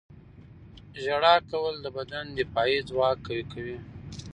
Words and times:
•ژړا 1.03 1.35
کول 1.51 1.75
د 1.81 1.87
بدن 1.97 2.25
دفاعي 2.39 2.79
ځواک 2.89 3.17
قوي 3.25 3.43
کوي. 3.53 3.77